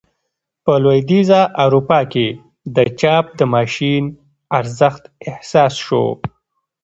[0.63, 2.27] په لوېدیځه اروپا کې
[2.75, 4.03] د چاپ د ماشین
[4.57, 6.05] ارزښت احساس شو.